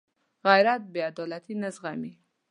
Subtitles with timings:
[0.45, 2.13] غیرت بېعدالتي نه زغمي